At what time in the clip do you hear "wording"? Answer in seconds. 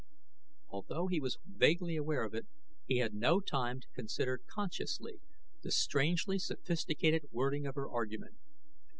7.31-7.67